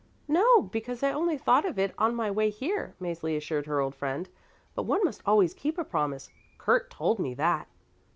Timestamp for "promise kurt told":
5.83-7.19